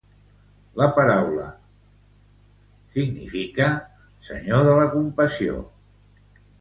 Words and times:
La 0.79 0.85
paraula 0.93 1.43
"Ghrneshwar" 1.49 2.89
significa 2.95 3.71
"senyor 4.29 4.67
de 4.71 4.75
la 4.81 4.89
compassió". 4.99 5.61